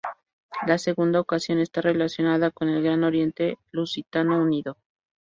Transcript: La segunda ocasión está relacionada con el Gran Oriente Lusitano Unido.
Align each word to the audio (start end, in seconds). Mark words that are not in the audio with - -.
La 0.65 0.79
segunda 0.79 1.19
ocasión 1.19 1.59
está 1.59 1.79
relacionada 1.81 2.49
con 2.49 2.69
el 2.69 2.81
Gran 2.81 3.03
Oriente 3.03 3.59
Lusitano 3.71 4.41
Unido. 4.41 4.77